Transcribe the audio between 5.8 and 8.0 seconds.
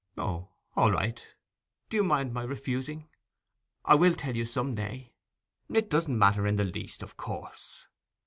doesn't matter in the least, of course.